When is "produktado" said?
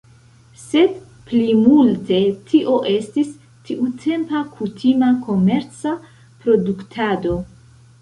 6.43-7.41